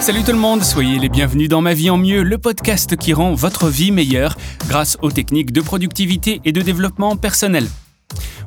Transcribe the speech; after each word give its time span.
Salut 0.00 0.24
tout 0.24 0.32
le 0.32 0.38
monde, 0.38 0.64
soyez 0.64 0.98
les 0.98 1.08
bienvenus 1.08 1.48
dans 1.48 1.60
Ma 1.60 1.74
vie 1.74 1.90
en 1.90 1.96
mieux, 1.96 2.22
le 2.22 2.38
podcast 2.38 2.96
qui 2.96 3.12
rend 3.12 3.34
votre 3.34 3.68
vie 3.68 3.92
meilleure 3.92 4.36
grâce 4.68 4.98
aux 5.00 5.12
techniques 5.12 5.52
de 5.52 5.60
productivité 5.60 6.40
et 6.44 6.50
de 6.50 6.60
développement 6.60 7.16
personnel. 7.16 7.68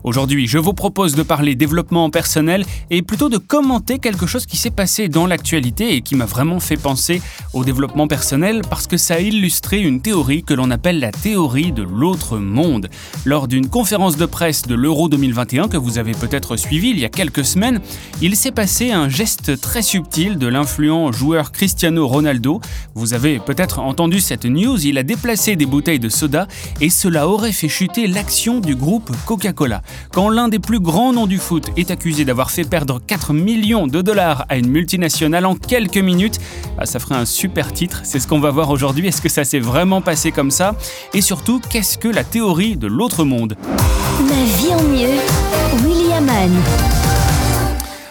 Aujourd'hui, 0.05 0.45
je 0.45 0.59
vous 0.59 0.73
propose 0.73 1.15
de 1.15 1.23
parler 1.23 1.55
développement 1.55 2.11
personnel 2.11 2.63
et 2.91 3.01
plutôt 3.01 3.27
de 3.27 3.39
commenter 3.39 3.97
quelque 3.97 4.27
chose 4.27 4.45
qui 4.45 4.55
s'est 4.55 4.69
passé 4.69 5.09
dans 5.09 5.25
l'actualité 5.25 5.95
et 5.95 6.01
qui 6.01 6.13
m'a 6.13 6.27
vraiment 6.27 6.59
fait 6.59 6.77
penser 6.77 7.23
au 7.53 7.63
développement 7.63 8.07
personnel 8.07 8.61
parce 8.69 8.85
que 8.85 8.97
ça 8.97 9.15
a 9.15 9.19
illustré 9.19 9.79
une 9.79 10.03
théorie 10.03 10.43
que 10.43 10.53
l'on 10.53 10.69
appelle 10.69 10.99
la 10.99 11.11
théorie 11.11 11.71
de 11.71 11.81
l'autre 11.81 12.37
monde. 12.37 12.87
Lors 13.25 13.47
d'une 13.47 13.67
conférence 13.67 14.15
de 14.15 14.27
presse 14.27 14.61
de 14.61 14.75
l'Euro 14.75 15.09
2021 15.09 15.69
que 15.69 15.77
vous 15.77 15.97
avez 15.97 16.11
peut-être 16.11 16.55
suivi 16.55 16.91
il 16.91 16.99
y 16.99 17.05
a 17.05 17.09
quelques 17.09 17.43
semaines, 17.43 17.81
il 18.21 18.35
s'est 18.35 18.51
passé 18.51 18.91
un 18.91 19.09
geste 19.09 19.59
très 19.59 19.81
subtil 19.81 20.37
de 20.37 20.45
l'influent 20.45 21.11
joueur 21.13 21.51
Cristiano 21.51 22.07
Ronaldo. 22.07 22.61
Vous 22.93 23.15
avez 23.15 23.39
peut-être 23.39 23.79
entendu 23.79 24.19
cette 24.19 24.45
news, 24.45 24.85
il 24.85 24.99
a 24.99 25.03
déplacé 25.03 25.55
des 25.55 25.65
bouteilles 25.65 25.97
de 25.97 26.09
soda 26.09 26.47
et 26.79 26.91
cela 26.91 27.27
aurait 27.27 27.51
fait 27.51 27.69
chuter 27.69 28.05
l'action 28.05 28.59
du 28.59 28.75
groupe 28.75 29.11
Coca-Cola. 29.25 29.81
Quand 30.11 30.29
l'un 30.29 30.47
des 30.47 30.59
plus 30.59 30.79
grands 30.79 31.13
noms 31.13 31.27
du 31.27 31.37
foot 31.37 31.69
est 31.77 31.91
accusé 31.91 32.25
d'avoir 32.25 32.51
fait 32.51 32.63
perdre 32.63 33.01
4 33.05 33.33
millions 33.33 33.87
de 33.87 34.01
dollars 34.01 34.45
à 34.49 34.57
une 34.57 34.69
multinationale 34.69 35.45
en 35.45 35.55
quelques 35.55 35.97
minutes, 35.97 36.39
bah, 36.77 36.85
ça 36.85 36.99
ferait 36.99 37.15
un 37.15 37.25
super 37.25 37.73
titre. 37.73 38.01
C'est 38.03 38.19
ce 38.19 38.27
qu'on 38.27 38.39
va 38.39 38.51
voir 38.51 38.69
aujourd'hui. 38.69 39.07
Est-ce 39.07 39.21
que 39.21 39.29
ça 39.29 39.43
s'est 39.43 39.59
vraiment 39.59 40.01
passé 40.01 40.31
comme 40.31 40.51
ça? 40.51 40.75
Et 41.13 41.21
surtout, 41.21 41.61
qu'est-ce 41.69 41.97
que 41.97 42.07
la 42.07 42.23
théorie 42.23 42.77
de 42.77 42.87
l'autre 42.87 43.23
monde? 43.23 43.55
Ma 44.19 44.43
vie 44.57 44.73
en 44.73 44.83
mieux, 44.83 45.19
William 45.85 46.29
Ann. 46.29 46.94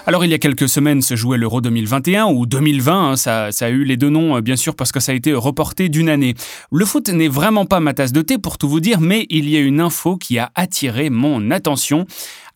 Alors 0.06 0.22
il 0.22 0.30
y 0.30 0.34
a 0.34 0.38
quelques 0.38 0.68
semaines 0.68 1.00
se 1.00 1.16
jouait 1.16 1.38
l'Euro 1.38 1.62
2021 1.62 2.26
ou 2.26 2.44
2020, 2.44 2.92
hein, 3.12 3.16
ça, 3.16 3.50
ça, 3.52 3.64
a 3.64 3.68
eu 3.70 3.84
les 3.84 3.96
deux 3.96 4.10
noms 4.10 4.36
euh, 4.36 4.42
bien 4.42 4.54
sûr 4.54 4.76
parce 4.76 4.92
que 4.92 5.00
ça 5.00 5.12
a 5.12 5.14
été 5.14 5.32
reporté 5.32 5.88
d'une 5.88 6.10
année. 6.10 6.34
Le 6.70 6.84
foot 6.84 7.08
n'est 7.08 7.28
vraiment 7.28 7.64
pas 7.64 7.80
ma 7.80 7.94
tasse 7.94 8.12
de 8.12 8.20
thé 8.20 8.36
pour 8.36 8.58
tout 8.58 8.68
vous 8.68 8.80
dire, 8.80 9.00
mais 9.00 9.26
il 9.30 9.48
y 9.48 9.56
a 9.56 9.60
une 9.60 9.80
info 9.80 10.18
qui 10.18 10.38
a 10.38 10.52
attiré 10.54 11.08
mon 11.08 11.50
attention. 11.50 12.04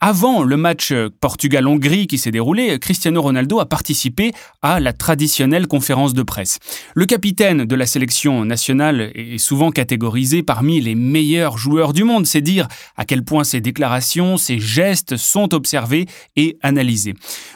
Avant 0.00 0.44
le 0.44 0.56
match 0.56 0.94
Portugal-Hongrie 1.20 2.06
qui 2.06 2.18
s'est 2.18 2.30
déroulé, 2.30 2.78
Cristiano 2.78 3.20
Ronaldo 3.20 3.58
a 3.58 3.66
participé 3.66 4.30
à 4.62 4.78
la 4.78 4.92
traditionnelle 4.92 5.66
conférence 5.66 6.14
de 6.14 6.22
presse. 6.22 6.60
Le 6.94 7.04
capitaine 7.04 7.64
de 7.64 7.74
la 7.74 7.84
sélection 7.84 8.44
nationale 8.44 9.10
est 9.16 9.38
souvent 9.38 9.72
catégorisé 9.72 10.44
parmi 10.44 10.80
les 10.80 10.94
meilleurs 10.94 11.58
joueurs 11.58 11.92
du 11.92 12.04
monde, 12.04 12.26
c'est 12.26 12.40
dire 12.40 12.68
à 12.96 13.04
quel 13.04 13.24
point 13.24 13.42
ses 13.42 13.60
déclarations, 13.60 14.36
ses 14.36 14.60
gestes 14.60 15.16
sont 15.16 15.52
observés 15.52 16.06
et 16.36 16.58
analysés. 16.62 17.14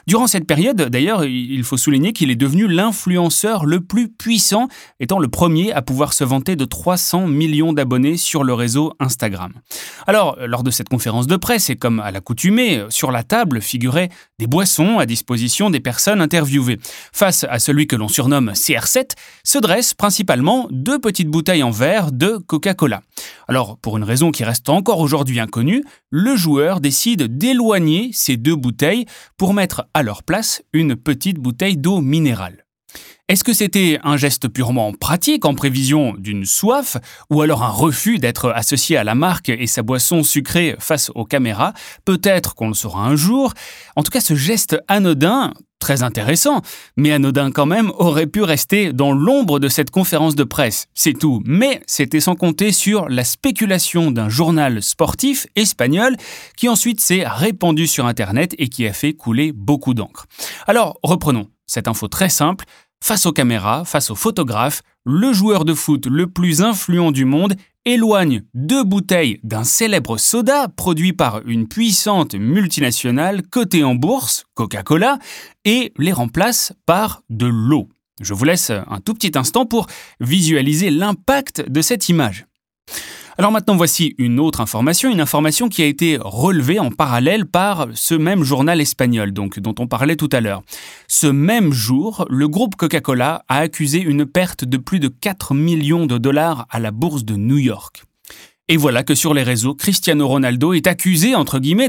Durant 0.09 0.27
cette 0.27 0.49
période, 0.49 0.83
d'ailleurs, 0.89 1.25
il 1.25 1.63
faut 1.63 1.77
souligner 1.77 2.13
qu'il 2.13 2.33
est 2.33 2.37
devenu 2.37 2.67
l'influenceur 2.67 3.67
le 3.67 3.79
plus 3.79 4.09
puissant, 4.09 4.67
étant 4.99 5.21
le 5.21 5.29
premier 5.29 5.73
à 5.73 5.81
pouvoir 5.81 6.13
se 6.13 6.25
vanter 6.25 6.57
de 6.57 6.65
300 6.65 7.29
millions 7.29 7.73
d'abonnés 7.73 8.17
sur 8.17 8.43
le 8.43 8.53
réseau 8.53 8.95
Instagram. 8.99 9.53
Alors, 10.09 10.37
lors 10.45 10.65
de 10.65 10.73
cette 10.73 10.89
conférence 10.89 11.29
de 11.29 11.37
presse, 11.37 11.71
et 11.71 11.77
comme 11.77 12.01
à 12.01 12.11
la 12.11 12.21
euh, 12.79 12.91
sur 12.91 13.11
la 13.11 13.23
table 13.23 13.61
figuraient 13.61 14.09
des 14.39 14.47
boissons 14.47 14.99
à 14.99 15.07
disposition 15.07 15.71
des 15.71 15.81
personnes 15.81 16.21
interviewées. 16.21 16.79
Face 17.13 17.45
à 17.49 17.59
celui 17.59 17.87
que 17.87 17.97
l'on 17.97 18.09
surnomme 18.09 18.53
CR7, 18.53 19.11
se 19.45 19.59
dressent 19.59 19.95
principalement 19.95 20.69
deux 20.71 20.99
petites 20.99 21.29
bouteilles 21.29 21.63
en 21.63 21.71
verre 21.71 22.13
de 22.13 22.39
Coca-Cola. 22.39 23.03
Alors, 23.49 23.79
pour 23.79 23.97
une 23.97 24.05
raison 24.05 24.31
qui 24.31 24.45
reste 24.45 24.69
encore 24.69 25.01
aujourd'hui 25.01 25.41
inconnue, 25.41 25.85
le 26.11 26.37
joueur 26.37 26.81
décide 26.81 27.39
d'éloigner 27.39 28.11
ces 28.13 28.37
deux 28.37 28.57
bouteilles 28.57 29.07
pour 29.37 29.55
mettre 29.55 29.87
à 29.95 30.03
leur 30.03 30.23
place 30.23 30.63
une 30.73 30.97
petite 30.97 31.39
bouteille 31.39 31.77
d'eau 31.77 32.01
minérale. 32.01 32.62
Est-ce 33.29 33.45
que 33.45 33.53
c'était 33.53 33.99
un 34.03 34.17
geste 34.17 34.49
purement 34.49 34.93
pratique 34.93 35.45
en 35.45 35.55
prévision 35.55 36.15
d'une 36.19 36.45
soif, 36.45 36.97
ou 37.31 37.41
alors 37.41 37.63
un 37.63 37.71
refus 37.71 38.19
d'être 38.19 38.51
associé 38.51 38.97
à 38.97 39.05
la 39.05 39.15
marque 39.15 39.49
et 39.49 39.67
sa 39.67 39.83
boisson 39.83 40.23
sucrée 40.23 40.77
face 40.79 41.11
aux 41.15 41.25
caméras? 41.25 41.73
Peut-être 42.05 42.55
qu'on 42.55 42.69
le 42.69 42.75
saura 42.75 43.07
un 43.07 43.17
jour. 43.17 43.55
En 43.97 44.03
tout 44.03 44.11
cas, 44.11 44.21
ce 44.21 44.35
geste 44.35 44.77
anodin, 44.89 45.55
très 45.79 46.03
intéressant, 46.03 46.63
mais 46.97 47.13
anodin 47.13 47.53
quand 47.53 47.65
même, 47.65 47.91
aurait 47.97 48.27
pu 48.27 48.43
rester 48.43 48.93
dans 48.93 49.13
l'ombre 49.13 49.61
de 49.61 49.69
cette 49.69 49.91
conférence 49.91 50.35
de 50.35 50.45
presse. 50.45 50.89
C'est 50.93 51.19
tout. 51.19 51.43
Mais 51.47 51.81
c'était 51.87 52.21
sans 52.21 52.35
compter 52.35 52.71
sur 52.71 53.09
la 53.09 53.25
spéculation 53.25 54.11
d'un 54.11 54.29
journal 54.29 54.83
sportif 54.83 55.47
espagnol 55.57 56.17
qui 56.57 56.69
ensuite 56.69 57.01
s'est 57.01 57.25
répandu 57.27 57.87
sur 57.87 58.05
Internet 58.05 58.55
et 58.59 58.69
qui 58.69 58.87
a 58.87 58.93
fait 58.93 59.15
couler 59.15 59.53
beaucoup 59.53 59.95
d'encre. 59.95 60.27
Alors, 60.67 60.99
reprenons. 61.03 61.52
Cette 61.67 61.89
info 61.89 62.09
très 62.09 62.29
simple, 62.29 62.65
Face 63.03 63.27
aux 63.27 63.33
caméras, 63.33 63.85
face 63.85 64.13
aux 64.13 64.15
photographes, 64.15 64.83
le 65.05 65.33
joueur 65.33 65.65
de 65.65 65.75
foot 65.75 66.07
le 66.07 66.29
plus 66.29 66.63
influent 66.63 67.11
du 67.11 67.25
monde 67.25 67.57
éloigne 67.85 68.45
deux 68.55 68.85
bouteilles 68.85 69.41
d'un 69.43 69.65
célèbre 69.65 70.19
soda 70.19 70.69
produit 70.69 71.13
par 71.13 71.45
une 71.45 71.67
puissante 71.67 72.37
multinationale 72.37 73.43
cotée 73.43 73.83
en 73.83 73.97
bourse, 73.97 74.45
Coca-Cola, 74.55 75.19
et 75.65 75.93
les 75.99 76.13
remplace 76.13 76.75
par 76.87 77.23
de 77.29 77.47
l'eau. 77.47 77.89
Je 78.21 78.35
vous 78.35 78.45
laisse 78.45 78.71
un 78.71 79.01
tout 79.01 79.15
petit 79.15 79.37
instant 79.37 79.67
pour 79.67 79.89
visualiser 80.21 80.91
l'impact 80.91 81.69
de 81.69 81.83
cette 81.83 82.09
image. 82.09 82.47
Alors 83.39 83.51
maintenant, 83.51 83.77
voici 83.77 84.15
une 84.19 84.39
autre 84.39 84.61
information, 84.61 85.11
une 85.11 85.21
information 85.21 85.69
qui 85.69 85.83
a 85.83 85.87
été 85.87 86.19
relevée 86.21 86.79
en 86.79 86.91
parallèle 86.91 87.47
par 87.47 87.89
ce 87.95 88.15
même 88.15 88.45
journal 88.45 88.81
espagnol, 88.81 89.33
donc 89.33 89.59
dont 89.59 89.75
on 89.79 89.87
parlait 89.87 90.17
tout 90.17 90.29
à 90.33 90.41
l'heure. 90.41 90.63
Ce 91.09 91.27
même 91.27 91.73
jour, 91.73 92.27
le 92.29 92.47
groupe 92.47 92.77
Coca-Cola 92.77 93.45
a 93.49 93.59
accusé 93.59 94.01
une 94.01 94.27
perte 94.27 94.65
de 94.65 94.77
plus 94.77 95.01
de 95.01 95.09
4 95.09 95.55
millions 95.55 96.07
de 96.07 96.19
dollars 96.19 96.67
à 96.71 96.79
la 96.79 96.91
bourse 96.91 97.25
de 97.25 97.37
New 97.37 97.59
York. 97.59 98.05
Et 98.73 98.79
voilà 98.79 99.03
que 99.03 99.15
sur 99.15 99.35
les 99.35 99.43
réseaux, 99.43 99.75
Cristiano 99.75 100.27
Ronaldo 100.27 100.73
est 100.73 100.87
accusé, 100.87 101.35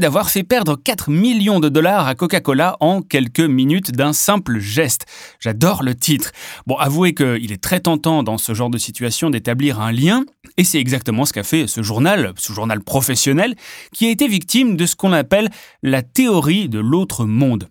d'avoir 0.02 0.30
fait 0.30 0.44
perdre 0.44 0.76
4 0.76 1.12
millions 1.12 1.62
de 1.62 1.70
dollars 1.70 2.10
à 2.10 2.14
Coca-Cola 2.14 2.76
en 2.82 3.02
quelques 3.02 3.40
minutes 3.40 3.92
d'un 3.92 4.12
simple 4.12 4.60
geste. 4.60 5.06
J'adore 5.40 5.82
le 5.82 5.96
titre. 5.96 6.34
Bon, 6.68 6.76
avouez 6.76 7.14
qu'il 7.14 7.54
est 7.54 7.64
très 7.64 7.80
tentant 7.80 8.22
dans 8.22 8.38
ce 8.38 8.54
genre 8.54 8.70
de 8.70 8.78
situation 8.78 9.30
d'établir 9.30 9.80
un 9.80 9.94
lien, 9.94 10.26
et 10.58 10.66
c'est 10.66 10.78
exactement 10.78 11.24
ce 11.24 11.32
qu'a 11.32 11.44
fait 11.44 11.68
ce 11.68 11.82
journal, 11.82 12.34
ce 12.36 12.52
journal 12.52 12.82
professionnel, 12.82 13.56
qui 13.94 14.08
a 14.08 14.10
été 14.10 14.28
victime 14.28 14.76
de 14.76 14.86
ce 14.86 14.98
qu'on 14.98 15.14
appelle 15.14 15.52
la 15.84 16.02
théorie 16.02 16.68
de 16.68 16.80
l'autre 16.80 17.24
monde. 17.24 17.70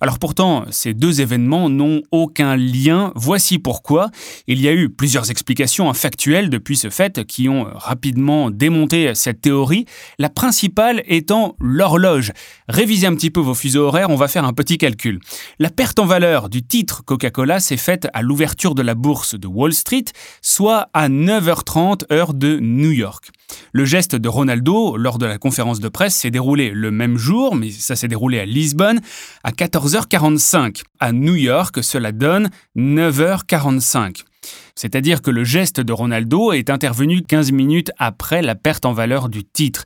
Alors 0.00 0.20
pourtant, 0.20 0.64
ces 0.70 0.94
deux 0.94 1.20
événements 1.20 1.68
n'ont 1.68 2.02
aucun 2.12 2.56
lien. 2.56 3.12
Voici 3.16 3.58
pourquoi. 3.58 4.10
Il 4.46 4.60
y 4.60 4.68
a 4.68 4.72
eu 4.72 4.88
plusieurs 4.88 5.30
explications 5.30 5.92
factuelles 5.92 6.50
depuis 6.50 6.76
ce 6.76 6.88
fait 6.88 7.24
qui 7.26 7.48
ont 7.48 7.66
rapidement 7.74 8.50
démonté 8.50 9.14
cette 9.14 9.40
théorie, 9.40 9.86
la 10.18 10.28
principale 10.28 11.02
étant 11.06 11.56
l'horloge. 11.60 12.32
Révisez 12.68 13.06
un 13.06 13.14
petit 13.14 13.30
peu 13.30 13.40
vos 13.40 13.54
fuseaux 13.54 13.86
horaires, 13.86 14.10
on 14.10 14.16
va 14.16 14.28
faire 14.28 14.44
un 14.44 14.52
petit 14.52 14.78
calcul. 14.78 15.18
La 15.58 15.70
perte 15.70 15.98
en 15.98 16.06
valeur 16.06 16.48
du 16.48 16.62
titre 16.62 17.04
Coca-Cola 17.04 17.58
s'est 17.58 17.76
faite 17.76 18.08
à 18.12 18.22
l'ouverture 18.22 18.74
de 18.74 18.82
la 18.82 18.94
bourse 18.94 19.34
de 19.34 19.48
Wall 19.48 19.72
Street, 19.72 20.04
soit 20.42 20.88
à 20.94 21.08
9h30 21.08 22.12
heure 22.12 22.34
de 22.34 22.58
New 22.60 22.92
York. 22.92 23.30
Le 23.72 23.84
geste 23.84 24.14
de 24.14 24.28
Ronaldo 24.28 24.96
lors 24.96 25.18
de 25.18 25.26
la 25.26 25.38
conférence 25.38 25.80
de 25.80 25.88
presse 25.88 26.14
s'est 26.14 26.30
déroulé 26.30 26.70
le 26.70 26.90
même 26.90 27.16
jour, 27.16 27.56
mais 27.56 27.70
ça 27.70 27.96
s'est 27.96 28.08
déroulé 28.08 28.38
à 28.38 28.44
Lisbonne 28.44 29.00
14h45. 29.58 30.82
À 31.00 31.10
New 31.10 31.34
York, 31.34 31.82
cela 31.82 32.12
donne 32.12 32.48
9h45. 32.76 34.22
C'est-à-dire 34.76 35.20
que 35.20 35.32
le 35.32 35.42
geste 35.42 35.80
de 35.80 35.92
Ronaldo 35.92 36.52
est 36.52 36.70
intervenu 36.70 37.22
15 37.22 37.50
minutes 37.50 37.90
après 37.98 38.40
la 38.40 38.54
perte 38.54 38.86
en 38.86 38.92
valeur 38.92 39.28
du 39.28 39.42
titre. 39.42 39.84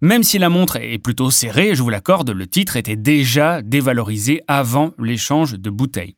Même 0.00 0.22
si 0.22 0.38
la 0.38 0.48
montre 0.48 0.76
est 0.76 0.98
plutôt 0.98 1.30
serrée, 1.30 1.74
je 1.74 1.82
vous 1.82 1.90
l'accorde, 1.90 2.30
le 2.30 2.46
titre 2.46 2.76
était 2.76 2.96
déjà 2.96 3.60
dévalorisé 3.60 4.40
avant 4.48 4.92
l'échange 4.98 5.52
de 5.52 5.68
bouteilles. 5.68 6.16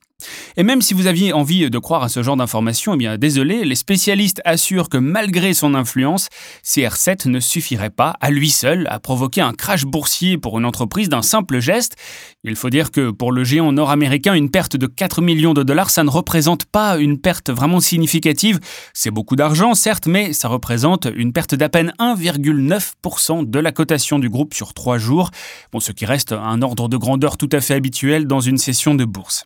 Et 0.56 0.62
même 0.62 0.82
si 0.82 0.94
vous 0.94 1.06
aviez 1.06 1.32
envie 1.32 1.69
de 1.70 1.78
croire 1.78 2.02
à 2.02 2.08
ce 2.08 2.22
genre 2.22 2.36
d'informations, 2.36 2.94
eh 2.94 2.96
bien 2.96 3.19
désolé, 3.19 3.64
les 3.64 3.74
spécialistes 3.74 4.40
assurent 4.44 4.88
que 4.88 4.98
malgré 4.98 5.54
son 5.54 5.74
influence, 5.74 6.28
CR7 6.64 7.28
ne 7.28 7.40
suffirait 7.40 7.90
pas 7.90 8.14
à 8.20 8.30
lui 8.30 8.50
seul 8.50 8.86
à 8.90 8.98
provoquer 9.00 9.40
un 9.40 9.52
crash 9.52 9.84
boursier 9.84 10.38
pour 10.38 10.58
une 10.58 10.64
entreprise 10.64 11.08
d'un 11.08 11.22
simple 11.22 11.60
geste. 11.60 11.96
Il 12.44 12.56
faut 12.56 12.70
dire 12.70 12.90
que 12.90 13.10
pour 13.10 13.32
le 13.32 13.44
géant 13.44 13.72
nord-américain, 13.72 14.34
une 14.34 14.50
perte 14.50 14.76
de 14.76 14.86
4 14.86 15.22
millions 15.22 15.54
de 15.54 15.62
dollars, 15.62 15.90
ça 15.90 16.04
ne 16.04 16.10
représente 16.10 16.64
pas 16.64 16.98
une 16.98 17.19
perte 17.19 17.50
vraiment 17.50 17.80
significative. 17.80 18.60
C'est 18.94 19.10
beaucoup 19.10 19.36
d'argent, 19.36 19.74
certes, 19.74 20.06
mais 20.06 20.32
ça 20.32 20.48
représente 20.48 21.06
une 21.14 21.32
perte 21.32 21.54
d'à 21.54 21.69
peine 21.69 21.92
1,9% 21.98 23.48
de 23.48 23.58
la 23.58 23.72
cotation 23.72 24.19
du 24.19 24.28
groupe 24.28 24.54
sur 24.54 24.74
trois 24.74 24.98
jours, 24.98 25.30
bon, 25.72 25.80
ce 25.80 25.92
qui 25.92 26.06
reste 26.06 26.32
un 26.32 26.62
ordre 26.62 26.88
de 26.88 26.96
grandeur 26.96 27.36
tout 27.36 27.48
à 27.52 27.60
fait 27.60 27.74
habituel 27.74 28.26
dans 28.26 28.40
une 28.40 28.58
session 28.58 28.94
de 28.94 29.04
bourse. 29.04 29.44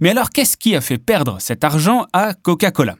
Mais 0.00 0.10
alors, 0.10 0.30
qu'est-ce 0.30 0.56
qui 0.56 0.76
a 0.76 0.80
fait 0.80 0.98
perdre 0.98 1.36
cet 1.40 1.64
argent 1.64 2.06
à 2.12 2.34
Coca-Cola? 2.34 2.96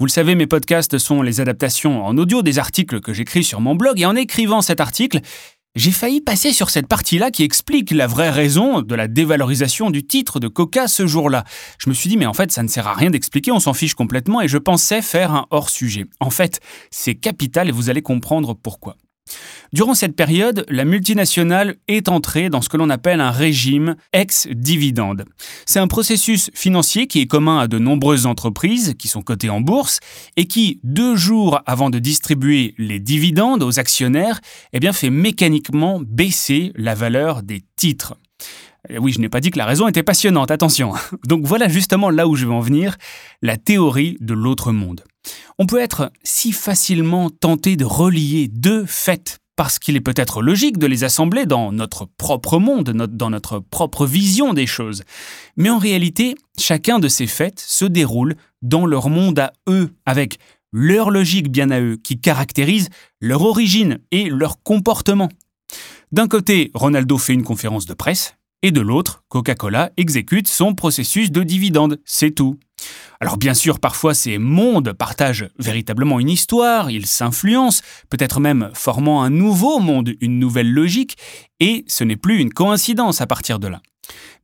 Vous 0.00 0.06
le 0.06 0.10
savez, 0.10 0.34
mes 0.34 0.46
podcasts 0.46 0.98
sont 0.98 1.22
les 1.22 1.40
adaptations 1.40 2.04
en 2.04 2.18
audio 2.18 2.42
des 2.42 2.58
articles 2.58 3.00
que 3.00 3.12
j'écris 3.12 3.44
sur 3.44 3.60
mon 3.60 3.74
blog, 3.74 4.00
et 4.00 4.06
en 4.06 4.16
écrivant 4.16 4.60
cet 4.60 4.80
article, 4.80 5.20
j'ai 5.76 5.90
failli 5.90 6.20
passer 6.20 6.52
sur 6.52 6.70
cette 6.70 6.86
partie-là 6.86 7.30
qui 7.30 7.42
explique 7.42 7.90
la 7.90 8.06
vraie 8.06 8.30
raison 8.30 8.80
de 8.80 8.94
la 8.94 9.08
dévalorisation 9.08 9.90
du 9.90 10.06
titre 10.06 10.38
de 10.38 10.46
Coca 10.46 10.86
ce 10.86 11.06
jour-là. 11.06 11.44
Je 11.78 11.88
me 11.88 11.94
suis 11.94 12.08
dit, 12.08 12.16
mais 12.16 12.26
en 12.26 12.34
fait, 12.34 12.52
ça 12.52 12.62
ne 12.62 12.68
sert 12.68 12.86
à 12.86 12.94
rien 12.94 13.10
d'expliquer, 13.10 13.50
on 13.50 13.60
s'en 13.60 13.72
fiche 13.72 13.94
complètement, 13.94 14.40
et 14.40 14.48
je 14.48 14.58
pensais 14.58 15.02
faire 15.02 15.32
un 15.32 15.46
hors-sujet. 15.50 16.06
En 16.20 16.30
fait, 16.30 16.60
c'est 16.90 17.14
capital 17.14 17.68
et 17.68 17.72
vous 17.72 17.90
allez 17.90 18.02
comprendre 18.02 18.54
pourquoi. 18.54 18.96
Durant 19.72 19.94
cette 19.94 20.14
période, 20.14 20.64
la 20.68 20.84
multinationale 20.84 21.76
est 21.88 22.08
entrée 22.08 22.48
dans 22.48 22.60
ce 22.60 22.68
que 22.68 22.76
l'on 22.76 22.90
appelle 22.90 23.20
un 23.20 23.32
régime 23.32 23.96
ex-dividende. 24.12 25.24
C'est 25.66 25.80
un 25.80 25.88
processus 25.88 26.50
financier 26.54 27.08
qui 27.08 27.20
est 27.20 27.26
commun 27.26 27.58
à 27.58 27.66
de 27.66 27.78
nombreuses 27.78 28.26
entreprises 28.26 28.94
qui 28.98 29.08
sont 29.08 29.22
cotées 29.22 29.50
en 29.50 29.60
bourse 29.60 29.98
et 30.36 30.46
qui, 30.46 30.78
deux 30.84 31.16
jours 31.16 31.60
avant 31.66 31.90
de 31.90 31.98
distribuer 31.98 32.74
les 32.78 33.00
dividendes 33.00 33.62
aux 33.62 33.80
actionnaires, 33.80 34.40
eh 34.72 34.80
bien, 34.80 34.92
fait 34.92 35.10
mécaniquement 35.10 36.00
baisser 36.00 36.72
la 36.76 36.94
valeur 36.94 37.42
des 37.42 37.62
titres. 37.76 38.14
Oui, 38.98 39.12
je 39.12 39.20
n'ai 39.20 39.28
pas 39.28 39.40
dit 39.40 39.50
que 39.50 39.58
la 39.58 39.66
raison 39.66 39.88
était 39.88 40.02
passionnante, 40.02 40.50
attention. 40.50 40.92
Donc 41.26 41.44
voilà 41.44 41.68
justement 41.68 42.10
là 42.10 42.28
où 42.28 42.36
je 42.36 42.46
veux 42.46 42.52
en 42.52 42.60
venir, 42.60 42.96
la 43.42 43.56
théorie 43.56 44.16
de 44.20 44.34
l'autre 44.34 44.72
monde. 44.72 45.04
On 45.58 45.66
peut 45.66 45.80
être 45.80 46.12
si 46.22 46.52
facilement 46.52 47.30
tenté 47.30 47.76
de 47.76 47.84
relier 47.84 48.48
deux 48.48 48.84
faits 48.84 49.38
parce 49.56 49.78
qu'il 49.78 49.96
est 49.96 50.00
peut-être 50.00 50.42
logique 50.42 50.78
de 50.78 50.86
les 50.86 51.04
assembler 51.04 51.46
dans 51.46 51.70
notre 51.72 52.06
propre 52.06 52.58
monde, 52.58 52.90
dans 52.90 53.30
notre 53.30 53.60
propre 53.60 54.04
vision 54.04 54.52
des 54.52 54.66
choses. 54.66 55.04
Mais 55.56 55.70
en 55.70 55.78
réalité, 55.78 56.34
chacun 56.58 56.98
de 56.98 57.08
ces 57.08 57.26
faits 57.26 57.60
se 57.60 57.84
déroule 57.84 58.34
dans 58.62 58.84
leur 58.84 59.10
monde 59.10 59.38
à 59.38 59.52
eux, 59.68 59.90
avec 60.06 60.38
leur 60.72 61.10
logique 61.10 61.52
bien 61.52 61.70
à 61.70 61.80
eux, 61.80 61.96
qui 62.02 62.18
caractérise 62.18 62.88
leur 63.20 63.42
origine 63.42 64.00
et 64.10 64.28
leur 64.28 64.60
comportement. 64.62 65.28
D'un 66.10 66.26
côté, 66.26 66.70
Ronaldo 66.74 67.16
fait 67.16 67.32
une 67.32 67.44
conférence 67.44 67.86
de 67.86 67.94
presse, 67.94 68.34
et 68.64 68.72
de 68.72 68.80
l'autre, 68.80 69.24
Coca-Cola 69.28 69.90
exécute 69.98 70.48
son 70.48 70.74
processus 70.74 71.30
de 71.30 71.42
dividende, 71.42 72.00
c'est 72.06 72.30
tout. 72.30 72.58
Alors 73.20 73.36
bien 73.36 73.52
sûr, 73.52 73.78
parfois 73.78 74.14
ces 74.14 74.38
mondes 74.38 74.94
partagent 74.94 75.50
véritablement 75.58 76.18
une 76.18 76.30
histoire, 76.30 76.90
ils 76.90 77.04
s'influencent, 77.04 77.82
peut-être 78.08 78.40
même 78.40 78.70
formant 78.72 79.22
un 79.22 79.28
nouveau 79.28 79.80
monde, 79.80 80.14
une 80.22 80.38
nouvelle 80.38 80.72
logique, 80.72 81.18
et 81.60 81.84
ce 81.88 82.04
n'est 82.04 82.16
plus 82.16 82.40
une 82.40 82.54
coïncidence 82.54 83.20
à 83.20 83.26
partir 83.26 83.58
de 83.58 83.68
là. 83.68 83.82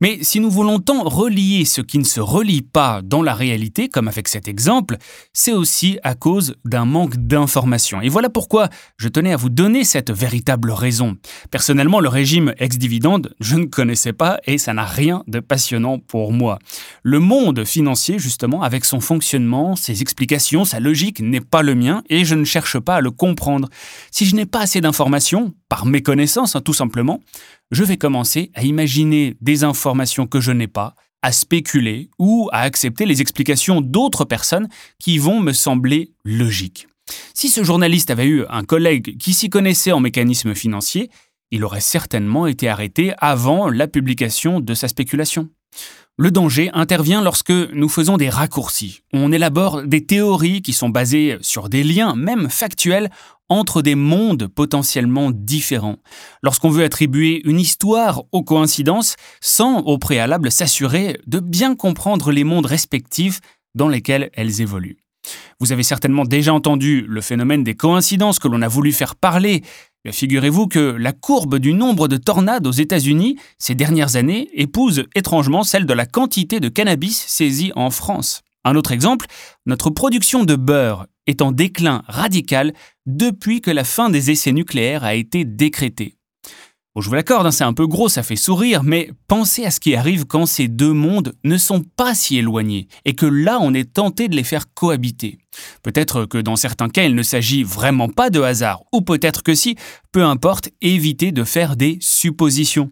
Mais 0.01 0.19
si 0.23 0.39
nous 0.39 0.49
voulons 0.49 0.79
tant 0.79 1.03
relier 1.03 1.63
ce 1.65 1.81
qui 1.81 1.99
ne 1.99 2.03
se 2.03 2.19
relie 2.19 2.63
pas 2.63 3.01
dans 3.03 3.21
la 3.21 3.35
réalité, 3.35 3.87
comme 3.87 4.07
avec 4.07 4.27
cet 4.27 4.47
exemple, 4.47 4.97
c'est 5.31 5.53
aussi 5.53 5.99
à 6.03 6.15
cause 6.15 6.55
d'un 6.65 6.85
manque 6.85 7.17
d'information. 7.17 8.01
Et 8.01 8.09
voilà 8.09 8.29
pourquoi 8.29 8.69
je 8.97 9.07
tenais 9.07 9.33
à 9.33 9.37
vous 9.37 9.49
donner 9.49 9.83
cette 9.83 10.11
véritable 10.11 10.71
raison. 10.71 11.17
Personnellement, 11.51 11.99
le 11.99 12.09
régime 12.09 12.53
ex-dividende, 12.57 13.35
je 13.39 13.55
ne 13.57 13.65
connaissais 13.65 14.13
pas 14.13 14.39
et 14.45 14.57
ça 14.57 14.73
n'a 14.73 14.85
rien 14.85 15.23
de 15.27 15.39
passionnant 15.39 15.99
pour 15.99 16.31
moi. 16.31 16.57
Le 17.03 17.19
monde 17.19 17.63
financier, 17.63 18.17
justement, 18.17 18.63
avec 18.63 18.85
son 18.85 19.01
fonctionnement, 19.01 19.75
ses 19.75 20.01
explications, 20.01 20.65
sa 20.65 20.79
logique, 20.79 21.19
n'est 21.19 21.41
pas 21.41 21.61
le 21.61 21.75
mien 21.75 22.01
et 22.09 22.25
je 22.25 22.35
ne 22.35 22.43
cherche 22.43 22.79
pas 22.79 22.95
à 22.95 23.01
le 23.01 23.11
comprendre. 23.11 23.69
Si 24.09 24.25
je 24.25 24.35
n'ai 24.35 24.45
pas 24.45 24.61
assez 24.61 24.81
d'informations, 24.81 25.53
par 25.69 25.85
méconnaissance 25.85 26.55
hein, 26.55 26.61
tout 26.61 26.73
simplement, 26.73 27.21
je 27.71 27.83
vais 27.83 27.97
commencer 27.97 28.51
à 28.53 28.63
imaginer 28.63 29.35
des 29.41 29.63
informations 29.63 30.27
que 30.27 30.41
je 30.41 30.51
n'ai 30.51 30.67
pas, 30.67 30.95
à 31.21 31.31
spéculer 31.31 32.09
ou 32.19 32.49
à 32.51 32.61
accepter 32.61 33.05
les 33.05 33.21
explications 33.21 33.81
d'autres 33.81 34.25
personnes 34.25 34.67
qui 34.99 35.17
vont 35.17 35.39
me 35.39 35.53
sembler 35.53 36.11
logiques. 36.25 36.87
Si 37.33 37.49
ce 37.49 37.63
journaliste 37.63 38.11
avait 38.11 38.27
eu 38.27 38.45
un 38.49 38.63
collègue 38.63 39.17
qui 39.17 39.33
s'y 39.33 39.49
connaissait 39.49 39.91
en 39.91 39.99
mécanisme 39.99 40.53
financier, 40.53 41.09
il 41.51 41.63
aurait 41.63 41.81
certainement 41.81 42.47
été 42.47 42.69
arrêté 42.69 43.13
avant 43.17 43.69
la 43.69 43.87
publication 43.87 44.59
de 44.59 44.73
sa 44.73 44.87
spéculation. 44.87 45.49
Le 46.21 46.29
danger 46.29 46.69
intervient 46.73 47.23
lorsque 47.23 47.49
nous 47.49 47.89
faisons 47.89 48.15
des 48.15 48.29
raccourcis. 48.29 49.01
On 49.11 49.31
élabore 49.31 49.81
des 49.81 50.05
théories 50.05 50.61
qui 50.61 50.71
sont 50.71 50.89
basées 50.89 51.39
sur 51.41 51.67
des 51.67 51.83
liens, 51.83 52.13
même 52.15 52.47
factuels, 52.47 53.09
entre 53.49 53.81
des 53.81 53.95
mondes 53.95 54.45
potentiellement 54.45 55.31
différents. 55.31 55.97
Lorsqu'on 56.43 56.69
veut 56.69 56.83
attribuer 56.83 57.41
une 57.43 57.59
histoire 57.59 58.21
aux 58.31 58.43
coïncidences 58.43 59.15
sans 59.41 59.79
au 59.79 59.97
préalable 59.97 60.51
s'assurer 60.51 61.19
de 61.25 61.39
bien 61.39 61.75
comprendre 61.75 62.31
les 62.31 62.43
mondes 62.43 62.67
respectifs 62.67 63.39
dans 63.73 63.87
lesquels 63.87 64.29
elles 64.33 64.61
évoluent. 64.61 65.00
Vous 65.59 65.71
avez 65.71 65.83
certainement 65.83 66.25
déjà 66.25 66.53
entendu 66.53 67.05
le 67.07 67.21
phénomène 67.21 67.63
des 67.63 67.75
coïncidences 67.75 68.39
que 68.39 68.47
l'on 68.47 68.61
a 68.61 68.67
voulu 68.67 68.91
faire 68.91 69.15
parler 69.15 69.63
Figurez-vous 70.09 70.67
que 70.67 70.79
la 70.79 71.11
courbe 71.13 71.59
du 71.59 71.73
nombre 71.73 72.07
de 72.07 72.17
tornades 72.17 72.65
aux 72.65 72.71
États-Unis 72.71 73.37
ces 73.59 73.75
dernières 73.75 74.15
années 74.15 74.49
épouse 74.53 75.03
étrangement 75.13 75.63
celle 75.63 75.85
de 75.85 75.93
la 75.93 76.07
quantité 76.07 76.59
de 76.59 76.69
cannabis 76.69 77.23
saisi 77.27 77.71
en 77.75 77.91
France. 77.91 78.41
Un 78.63 78.75
autre 78.75 78.91
exemple, 78.91 79.27
notre 79.67 79.91
production 79.91 80.43
de 80.43 80.55
beurre 80.55 81.05
est 81.27 81.43
en 81.43 81.51
déclin 81.51 82.01
radical 82.07 82.73
depuis 83.05 83.61
que 83.61 83.69
la 83.69 83.83
fin 83.83 84.09
des 84.09 84.31
essais 84.31 84.51
nucléaires 84.51 85.03
a 85.03 85.13
été 85.13 85.45
décrétée. 85.45 86.17
Bon, 86.93 86.99
je 86.99 87.07
vous 87.07 87.15
l'accorde, 87.15 87.47
hein, 87.47 87.51
c'est 87.51 87.63
un 87.63 87.71
peu 87.71 87.87
gros, 87.87 88.09
ça 88.09 88.21
fait 88.21 88.35
sourire, 88.35 88.83
mais 88.83 89.11
pensez 89.29 89.63
à 89.63 89.71
ce 89.71 89.79
qui 89.79 89.95
arrive 89.95 90.25
quand 90.25 90.45
ces 90.45 90.67
deux 90.67 90.91
mondes 90.91 91.31
ne 91.45 91.55
sont 91.55 91.85
pas 91.95 92.13
si 92.13 92.37
éloignés 92.37 92.89
et 93.05 93.15
que 93.15 93.25
là 93.25 93.59
on 93.61 93.73
est 93.73 93.93
tenté 93.93 94.27
de 94.27 94.35
les 94.35 94.43
faire 94.43 94.73
cohabiter. 94.73 95.37
Peut-être 95.83 96.25
que 96.25 96.37
dans 96.37 96.57
certains 96.57 96.89
cas 96.89 97.05
il 97.05 97.15
ne 97.15 97.23
s'agit 97.23 97.63
vraiment 97.63 98.09
pas 98.09 98.29
de 98.29 98.41
hasard, 98.41 98.83
ou 98.91 98.99
peut-être 99.01 99.41
que 99.41 99.55
si, 99.55 99.77
peu 100.11 100.25
importe, 100.25 100.67
évitez 100.81 101.31
de 101.31 101.45
faire 101.45 101.77
des 101.77 101.97
suppositions. 102.01 102.91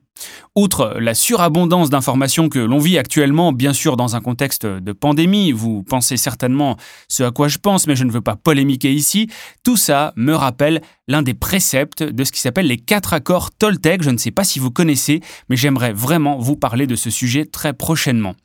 Outre 0.61 0.97
la 0.99 1.13
surabondance 1.13 1.89
d'informations 1.89 2.49
que 2.49 2.59
l'on 2.59 2.79
vit 2.79 2.97
actuellement, 2.97 3.53
bien 3.53 3.71
sûr 3.71 3.95
dans 3.95 4.17
un 4.17 4.19
contexte 4.19 4.65
de 4.65 4.91
pandémie, 4.91 5.53
vous 5.53 5.83
pensez 5.83 6.17
certainement 6.17 6.75
ce 7.07 7.23
à 7.23 7.31
quoi 7.31 7.47
je 7.47 7.59
pense, 7.59 7.87
mais 7.87 7.95
je 7.95 8.03
ne 8.03 8.11
veux 8.11 8.19
pas 8.19 8.35
polémiquer 8.35 8.91
ici, 8.91 9.29
tout 9.63 9.77
ça 9.77 10.11
me 10.17 10.33
rappelle 10.33 10.81
l'un 11.07 11.21
des 11.21 11.33
préceptes 11.33 12.03
de 12.03 12.23
ce 12.25 12.33
qui 12.33 12.41
s'appelle 12.41 12.67
les 12.67 12.77
quatre 12.77 13.13
accords 13.13 13.51
Toltec. 13.51 14.03
Je 14.03 14.09
ne 14.09 14.17
sais 14.17 14.31
pas 14.31 14.43
si 14.43 14.59
vous 14.59 14.69
connaissez, 14.69 15.21
mais 15.47 15.55
j'aimerais 15.55 15.93
vraiment 15.93 16.37
vous 16.37 16.57
parler 16.57 16.87
de 16.87 16.97
ce 16.97 17.09
sujet 17.09 17.45
très 17.45 17.71
prochainement. 17.71 18.35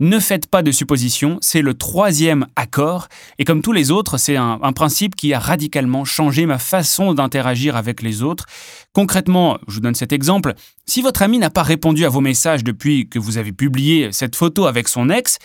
Ne 0.00 0.18
faites 0.18 0.48
pas 0.48 0.62
de 0.62 0.72
suppositions, 0.72 1.38
c'est 1.40 1.62
le 1.62 1.74
troisième 1.74 2.48
accord, 2.56 3.06
et 3.38 3.44
comme 3.44 3.62
tous 3.62 3.72
les 3.72 3.92
autres, 3.92 4.18
c'est 4.18 4.36
un, 4.36 4.58
un 4.60 4.72
principe 4.72 5.14
qui 5.14 5.32
a 5.32 5.38
radicalement 5.38 6.04
changé 6.04 6.46
ma 6.46 6.58
façon 6.58 7.14
d'interagir 7.14 7.76
avec 7.76 8.02
les 8.02 8.24
autres. 8.24 8.46
Concrètement, 8.92 9.56
je 9.68 9.74
vous 9.74 9.80
donne 9.80 9.94
cet 9.94 10.12
exemple, 10.12 10.54
si 10.84 11.00
votre 11.00 11.22
ami 11.22 11.38
n'a 11.38 11.50
pas 11.50 11.59
répondu 11.62 12.04
à 12.04 12.08
vos 12.08 12.20
messages 12.20 12.64
depuis 12.64 13.08
que 13.08 13.18
vous 13.18 13.38
avez 13.38 13.52
publié 13.52 14.12
cette 14.12 14.36
photo 14.36 14.66
avec 14.66 14.88
son 14.88 15.10
ex, 15.10 15.38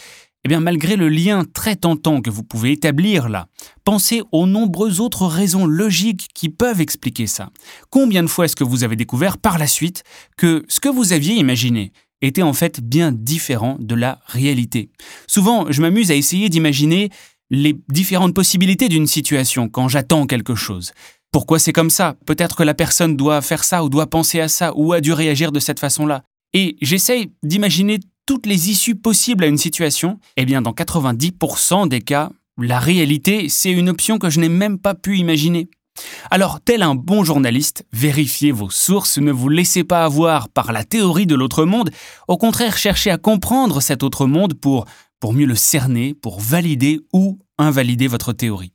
eh 0.45 0.47
bien 0.47 0.59
malgré 0.59 0.95
le 0.95 1.09
lien 1.09 1.43
très 1.43 1.75
tentant 1.75 2.21
que 2.21 2.29
vous 2.29 2.43
pouvez 2.43 2.71
établir 2.71 3.29
là, 3.29 3.47
pensez 3.83 4.21
aux 4.31 4.45
nombreuses 4.45 4.99
autres 4.99 5.25
raisons 5.25 5.65
logiques 5.65 6.27
qui 6.33 6.49
peuvent 6.49 6.81
expliquer 6.81 7.25
ça. 7.25 7.49
Combien 7.89 8.21
de 8.21 8.27
fois 8.27 8.45
est-ce 8.45 8.55
que 8.55 8.63
vous 8.63 8.83
avez 8.83 8.95
découvert 8.95 9.39
par 9.39 9.57
la 9.57 9.67
suite 9.67 10.03
que 10.37 10.63
ce 10.69 10.79
que 10.79 10.89
vous 10.89 11.13
aviez 11.13 11.33
imaginé 11.35 11.91
était 12.21 12.43
en 12.43 12.53
fait 12.53 12.79
bien 12.79 13.11
différent 13.11 13.75
de 13.79 13.95
la 13.95 14.19
réalité? 14.27 14.89
Souvent, 15.25 15.71
je 15.71 15.81
m'amuse 15.81 16.11
à 16.11 16.15
essayer 16.15 16.49
d'imaginer 16.49 17.09
les 17.49 17.75
différentes 17.89 18.33
possibilités 18.33 18.87
d'une 18.87 19.07
situation 19.07 19.67
quand 19.67 19.87
j'attends 19.87 20.27
quelque 20.27 20.55
chose. 20.55 20.93
Pourquoi 21.35 21.59
c'est 21.59 21.73
comme 21.73 21.89
ça? 21.89 22.15
Peut-être 22.25 22.55
que 22.55 22.63
la 22.63 22.73
personne 22.73 23.17
doit 23.17 23.41
faire 23.41 23.65
ça 23.65 23.83
ou 23.83 23.89
doit 23.89 24.09
penser 24.09 24.39
à 24.39 24.47
ça 24.47 24.71
ou 24.73 24.93
a 24.93 25.01
dû 25.01 25.11
réagir 25.11 25.51
de 25.51 25.59
cette 25.59 25.81
façon-là. 25.81 26.23
Et 26.53 26.77
j'essaye 26.81 27.33
d'imaginer 27.43 27.99
toutes 28.25 28.45
les 28.45 28.69
issues 28.69 28.95
possibles 28.95 29.43
à 29.43 29.47
une 29.47 29.57
situation. 29.57 30.17
Eh 30.37 30.45
bien, 30.45 30.61
dans 30.61 30.71
90% 30.71 31.89
des 31.89 31.99
cas, 31.99 32.29
la 32.57 32.79
réalité, 32.79 33.49
c'est 33.49 33.71
une 33.71 33.89
option 33.89 34.17
que 34.17 34.29
je 34.29 34.39
n'ai 34.39 34.47
même 34.47 34.79
pas 34.79 34.95
pu 34.95 35.17
imaginer. 35.17 35.67
Alors, 36.31 36.61
tel 36.61 36.81
un 36.81 36.95
bon 36.95 37.25
journaliste, 37.25 37.83
vérifiez 37.91 38.53
vos 38.53 38.69
sources, 38.69 39.17
ne 39.17 39.33
vous 39.33 39.49
laissez 39.49 39.83
pas 39.83 40.05
avoir 40.05 40.47
par 40.47 40.71
la 40.71 40.85
théorie 40.85 41.25
de 41.27 41.35
l'autre 41.35 41.65
monde, 41.65 41.91
au 42.29 42.37
contraire, 42.37 42.77
cherchez 42.77 43.11
à 43.11 43.17
comprendre 43.17 43.81
cet 43.81 44.03
autre 44.03 44.25
monde 44.25 44.53
pour, 44.53 44.85
pour 45.19 45.33
mieux 45.33 45.47
le 45.47 45.55
cerner, 45.55 46.13
pour 46.13 46.39
valider 46.39 47.01
ou 47.11 47.39
invalider 47.57 48.07
votre 48.07 48.31
théorie. 48.31 48.71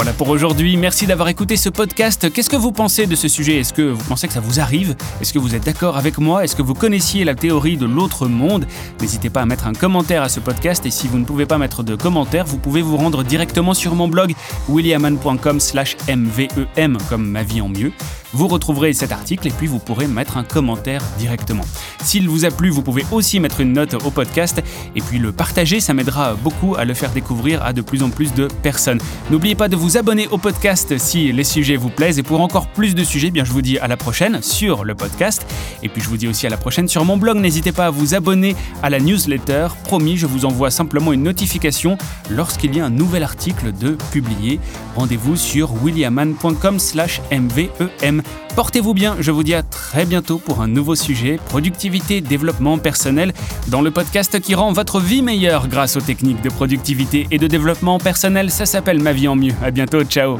Voilà 0.00 0.14
pour 0.14 0.30
aujourd'hui. 0.30 0.78
Merci 0.78 1.06
d'avoir 1.06 1.28
écouté 1.28 1.58
ce 1.58 1.68
podcast. 1.68 2.32
Qu'est-ce 2.32 2.48
que 2.48 2.56
vous 2.56 2.72
pensez 2.72 3.06
de 3.06 3.14
ce 3.14 3.28
sujet? 3.28 3.58
Est-ce 3.58 3.74
que 3.74 3.82
vous 3.82 4.02
pensez 4.04 4.28
que 4.28 4.32
ça 4.32 4.40
vous 4.40 4.58
arrive? 4.58 4.96
Est-ce 5.20 5.34
que 5.34 5.38
vous 5.38 5.54
êtes 5.54 5.66
d'accord 5.66 5.98
avec 5.98 6.16
moi? 6.16 6.42
Est-ce 6.42 6.56
que 6.56 6.62
vous 6.62 6.72
connaissiez 6.72 7.22
la 7.22 7.34
théorie 7.34 7.76
de 7.76 7.84
l'autre 7.84 8.26
monde? 8.26 8.64
N'hésitez 9.02 9.28
pas 9.28 9.42
à 9.42 9.44
mettre 9.44 9.66
un 9.66 9.74
commentaire 9.74 10.22
à 10.22 10.30
ce 10.30 10.40
podcast 10.40 10.86
et 10.86 10.90
si 10.90 11.06
vous 11.06 11.18
ne 11.18 11.26
pouvez 11.26 11.44
pas 11.44 11.58
mettre 11.58 11.82
de 11.82 11.96
commentaire, 11.96 12.46
vous 12.46 12.56
pouvez 12.56 12.80
vous 12.80 12.96
rendre 12.96 13.24
directement 13.24 13.74
sur 13.74 13.94
mon 13.94 14.08
blog 14.08 14.34
williaman.com/mvem 14.70 16.98
comme 17.10 17.28
ma 17.28 17.42
vie 17.42 17.60
en 17.60 17.68
mieux. 17.68 17.92
Vous 18.32 18.46
retrouverez 18.46 18.92
cet 18.92 19.10
article 19.12 19.48
et 19.48 19.50
puis 19.50 19.66
vous 19.66 19.78
pourrez 19.78 20.06
mettre 20.06 20.36
un 20.36 20.44
commentaire 20.44 21.02
directement. 21.18 21.64
S'il 22.02 22.28
vous 22.28 22.44
a 22.44 22.50
plu, 22.50 22.68
vous 22.70 22.82
pouvez 22.82 23.04
aussi 23.10 23.40
mettre 23.40 23.60
une 23.60 23.72
note 23.72 23.94
au 23.94 24.10
podcast 24.10 24.62
et 24.94 25.00
puis 25.00 25.18
le 25.18 25.32
partager, 25.32 25.80
ça 25.80 25.94
m'aidera 25.94 26.34
beaucoup 26.34 26.76
à 26.76 26.84
le 26.84 26.94
faire 26.94 27.10
découvrir 27.10 27.64
à 27.64 27.72
de 27.72 27.80
plus 27.80 28.04
en 28.04 28.10
plus 28.10 28.32
de 28.34 28.46
personnes. 28.62 29.00
N'oubliez 29.30 29.56
pas 29.56 29.68
de 29.68 29.76
vous 29.76 29.96
abonner 29.96 30.28
au 30.28 30.38
podcast 30.38 30.96
si 30.98 31.32
les 31.32 31.44
sujets 31.44 31.76
vous 31.76 31.90
plaisent 31.90 32.18
et 32.18 32.22
pour 32.22 32.40
encore 32.40 32.68
plus 32.68 32.94
de 32.94 33.02
sujets, 33.02 33.30
bien 33.30 33.44
je 33.44 33.52
vous 33.52 33.62
dis 33.62 33.78
à 33.78 33.88
la 33.88 33.96
prochaine 33.96 34.42
sur 34.42 34.84
le 34.84 34.94
podcast 34.94 35.46
et 35.82 35.88
puis 35.88 36.00
je 36.00 36.08
vous 36.08 36.16
dis 36.16 36.28
aussi 36.28 36.46
à 36.46 36.50
la 36.50 36.56
prochaine 36.56 36.86
sur 36.86 37.04
mon 37.04 37.16
blog. 37.16 37.38
N'hésitez 37.38 37.72
pas 37.72 37.86
à 37.86 37.90
vous 37.90 38.14
abonner 38.14 38.54
à 38.82 38.90
la 38.90 39.00
newsletter. 39.00 39.68
Promis, 39.84 40.16
je 40.16 40.26
vous 40.26 40.44
envoie 40.44 40.70
simplement 40.70 41.12
une 41.12 41.24
notification 41.24 41.98
lorsqu'il 42.30 42.76
y 42.76 42.80
a 42.80 42.84
un 42.84 42.90
nouvel 42.90 43.24
article 43.24 43.72
de 43.72 43.96
publié. 44.12 44.60
Rendez-vous 44.94 45.34
sur 45.36 45.82
williaman.com/mvem. 45.82 48.19
Portez-vous 48.56 48.94
bien, 48.94 49.16
je 49.20 49.30
vous 49.30 49.42
dis 49.42 49.54
à 49.54 49.62
très 49.62 50.04
bientôt 50.04 50.38
pour 50.38 50.60
un 50.60 50.68
nouveau 50.68 50.94
sujet, 50.94 51.38
productivité, 51.48 52.20
développement 52.20 52.78
personnel, 52.78 53.32
dans 53.68 53.82
le 53.82 53.90
podcast 53.90 54.40
qui 54.40 54.54
rend 54.54 54.72
votre 54.72 55.00
vie 55.00 55.22
meilleure 55.22 55.68
grâce 55.68 55.96
aux 55.96 56.00
techniques 56.00 56.42
de 56.42 56.50
productivité 56.50 57.26
et 57.30 57.38
de 57.38 57.46
développement 57.46 57.98
personnel. 57.98 58.50
Ça 58.50 58.66
s'appelle 58.66 59.00
Ma 59.00 59.12
vie 59.12 59.28
en 59.28 59.36
mieux. 59.36 59.54
À 59.62 59.70
bientôt, 59.70 60.02
ciao. 60.04 60.38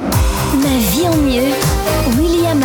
Ma 0.54 0.78
vie 0.92 1.08
en 1.08 1.16
mieux, 1.16 1.54
William 2.18 2.60